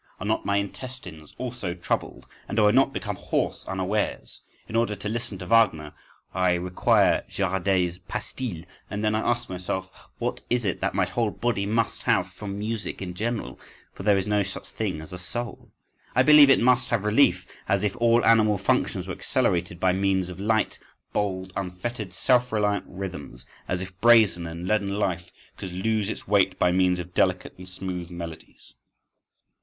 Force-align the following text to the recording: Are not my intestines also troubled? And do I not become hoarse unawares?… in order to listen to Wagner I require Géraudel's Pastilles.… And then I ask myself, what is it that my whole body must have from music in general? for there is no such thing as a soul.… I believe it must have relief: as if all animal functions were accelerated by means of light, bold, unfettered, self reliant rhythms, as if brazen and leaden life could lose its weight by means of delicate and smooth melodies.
Are 0.19 0.25
not 0.25 0.47
my 0.47 0.57
intestines 0.57 1.35
also 1.37 1.75
troubled? 1.75 2.27
And 2.47 2.55
do 2.55 2.67
I 2.67 2.71
not 2.71 2.91
become 2.91 3.17
hoarse 3.17 3.63
unawares?… 3.67 4.41
in 4.67 4.75
order 4.75 4.95
to 4.95 5.07
listen 5.07 5.37
to 5.37 5.45
Wagner 5.45 5.93
I 6.33 6.55
require 6.55 7.23
Géraudel's 7.29 7.99
Pastilles.… 7.99 8.65
And 8.89 9.03
then 9.05 9.13
I 9.13 9.19
ask 9.19 9.47
myself, 9.47 9.91
what 10.17 10.41
is 10.49 10.65
it 10.65 10.81
that 10.81 10.95
my 10.95 11.05
whole 11.05 11.29
body 11.29 11.67
must 11.67 12.01
have 12.01 12.31
from 12.33 12.57
music 12.57 12.99
in 12.99 13.13
general? 13.13 13.59
for 13.93 14.01
there 14.01 14.17
is 14.17 14.25
no 14.25 14.41
such 14.41 14.69
thing 14.69 15.01
as 15.01 15.13
a 15.13 15.19
soul.… 15.19 15.69
I 16.15 16.23
believe 16.23 16.49
it 16.49 16.59
must 16.59 16.89
have 16.89 17.03
relief: 17.05 17.45
as 17.69 17.83
if 17.83 17.95
all 17.97 18.25
animal 18.25 18.57
functions 18.57 19.05
were 19.07 19.13
accelerated 19.13 19.79
by 19.79 19.93
means 19.93 20.29
of 20.29 20.39
light, 20.39 20.79
bold, 21.13 21.53
unfettered, 21.55 22.15
self 22.15 22.51
reliant 22.51 22.85
rhythms, 22.87 23.45
as 23.67 23.83
if 23.83 24.01
brazen 24.01 24.47
and 24.47 24.67
leaden 24.67 24.97
life 24.97 25.29
could 25.57 25.71
lose 25.71 26.09
its 26.09 26.27
weight 26.27 26.57
by 26.57 26.71
means 26.71 26.97
of 26.99 27.13
delicate 27.13 27.53
and 27.59 27.69
smooth 27.69 28.09
melodies. 28.09 28.73